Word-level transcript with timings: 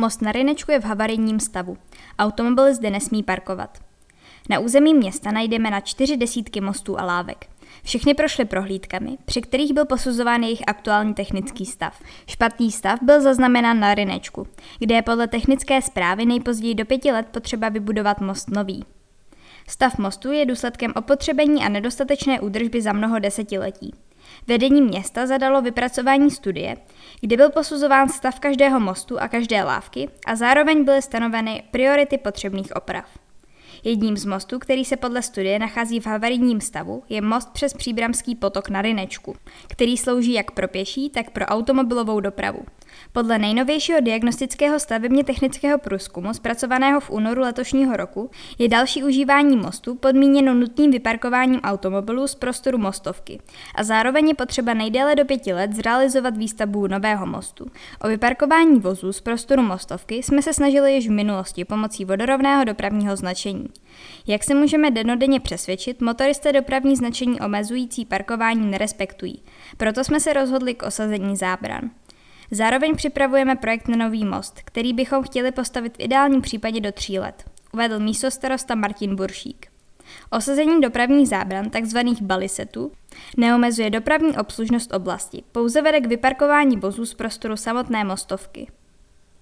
Most 0.00 0.22
na 0.22 0.32
Rynečku 0.32 0.72
je 0.72 0.80
v 0.80 0.84
havarijním 0.84 1.40
stavu. 1.40 1.76
Automobil 2.18 2.74
zde 2.74 2.90
nesmí 2.90 3.22
parkovat. 3.22 3.78
Na 4.50 4.58
území 4.58 4.94
města 4.94 5.32
najdeme 5.32 5.70
na 5.70 5.80
čtyři 5.80 6.16
desítky 6.16 6.60
mostů 6.60 7.00
a 7.00 7.04
lávek. 7.04 7.46
Všechny 7.84 8.14
prošly 8.14 8.44
prohlídkami, 8.44 9.18
při 9.24 9.40
kterých 9.40 9.72
byl 9.72 9.84
posuzován 9.84 10.42
jejich 10.42 10.62
aktuální 10.66 11.14
technický 11.14 11.66
stav. 11.66 12.02
Špatný 12.26 12.72
stav 12.72 12.98
byl 13.02 13.20
zaznamenán 13.20 13.80
na 13.80 13.94
Rynečku, 13.94 14.46
kde 14.78 14.94
je 14.94 15.02
podle 15.02 15.28
technické 15.28 15.82
zprávy 15.82 16.26
nejpozději 16.26 16.74
do 16.74 16.84
pěti 16.84 17.12
let 17.12 17.26
potřeba 17.30 17.68
vybudovat 17.68 18.20
most 18.20 18.50
nový. 18.50 18.84
Stav 19.68 19.98
mostu 19.98 20.32
je 20.32 20.46
důsledkem 20.46 20.92
opotřebení 20.96 21.64
a 21.64 21.68
nedostatečné 21.68 22.40
údržby 22.40 22.82
za 22.82 22.92
mnoho 22.92 23.18
desetiletí. 23.18 23.94
Vedení 24.46 24.82
města 24.82 25.26
zadalo 25.26 25.62
vypracování 25.62 26.30
studie, 26.30 26.76
kde 27.20 27.36
byl 27.36 27.50
posuzován 27.50 28.08
stav 28.08 28.40
každého 28.40 28.80
mostu 28.80 29.20
a 29.20 29.28
každé 29.28 29.64
lávky 29.64 30.08
a 30.26 30.36
zároveň 30.36 30.84
byly 30.84 31.02
stanoveny 31.02 31.62
priority 31.70 32.18
potřebných 32.18 32.76
oprav. 32.76 33.04
Jedním 33.84 34.16
z 34.16 34.24
mostů, 34.24 34.58
který 34.58 34.84
se 34.84 34.96
podle 34.96 35.22
studie 35.22 35.58
nachází 35.58 36.00
v 36.00 36.06
havarijním 36.06 36.60
stavu, 36.60 37.02
je 37.08 37.20
most 37.20 37.50
přes 37.50 37.74
Příbramský 37.74 38.34
potok 38.34 38.68
na 38.68 38.82
Rynečku, 38.82 39.36
který 39.68 39.96
slouží 39.96 40.32
jak 40.32 40.50
pro 40.50 40.68
pěší, 40.68 41.10
tak 41.10 41.30
pro 41.30 41.44
automobilovou 41.44 42.20
dopravu. 42.20 42.64
Podle 43.12 43.38
nejnovějšího 43.38 44.00
diagnostického 44.00 44.80
stavebně 44.80 45.24
technického 45.24 45.78
průzkumu 45.78 46.34
zpracovaného 46.34 47.00
v 47.00 47.10
únoru 47.10 47.40
letošního 47.40 47.96
roku 47.96 48.30
je 48.58 48.68
další 48.68 49.04
užívání 49.04 49.56
mostu 49.56 49.94
podmíněno 49.94 50.54
nutným 50.54 50.90
vyparkováním 50.90 51.60
automobilů 51.60 52.26
z 52.26 52.34
prostoru 52.34 52.78
mostovky 52.78 53.40
a 53.74 53.84
zároveň 53.84 54.28
je 54.28 54.34
potřeba 54.34 54.74
nejdéle 54.74 55.14
do 55.14 55.24
pěti 55.24 55.52
let 55.52 55.72
zrealizovat 55.72 56.36
výstavbu 56.36 56.86
nového 56.86 57.26
mostu. 57.26 57.66
O 58.04 58.08
vyparkování 58.08 58.80
vozů 58.80 59.12
z 59.12 59.20
prostoru 59.20 59.62
mostovky 59.62 60.14
jsme 60.14 60.42
se 60.42 60.54
snažili 60.54 60.92
již 60.92 61.08
v 61.08 61.12
minulosti 61.12 61.64
pomocí 61.64 62.04
vodorovného 62.04 62.64
dopravního 62.64 63.16
značení. 63.16 63.66
Jak 64.26 64.44
se 64.44 64.54
můžeme 64.54 64.90
denodenně 64.90 65.40
přesvědčit, 65.40 66.00
motoristé 66.00 66.52
dopravní 66.52 66.96
značení 66.96 67.40
omezující 67.40 68.04
parkování 68.04 68.70
nerespektují. 68.70 69.42
Proto 69.76 70.04
jsme 70.04 70.20
se 70.20 70.32
rozhodli 70.32 70.74
k 70.74 70.82
osazení 70.82 71.36
zábran. 71.36 71.90
Zároveň 72.50 72.96
připravujeme 72.96 73.56
projekt 73.56 73.88
na 73.88 73.96
nový 73.96 74.24
most, 74.24 74.60
který 74.64 74.92
bychom 74.92 75.22
chtěli 75.22 75.52
postavit 75.52 75.96
v 75.96 76.00
ideálním 76.00 76.40
případě 76.40 76.80
do 76.80 76.92
tří 76.92 77.18
let, 77.18 77.50
uvedl 77.72 77.98
místostarosta 77.98 78.74
Martin 78.74 79.16
Buršík. 79.16 79.66
Osazení 80.30 80.80
dopravních 80.80 81.28
zábran, 81.28 81.70
tzv. 81.70 81.98
balisetů, 82.20 82.92
neomezuje 83.36 83.90
dopravní 83.90 84.36
obslužnost 84.36 84.94
oblasti, 84.94 85.42
pouze 85.52 85.82
vede 85.82 86.00
k 86.00 86.06
vyparkování 86.06 86.76
vozů 86.76 87.06
z 87.06 87.14
prostoru 87.14 87.56
samotné 87.56 88.04
mostovky. 88.04 88.66